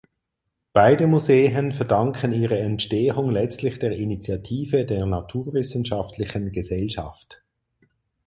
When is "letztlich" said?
3.29-3.77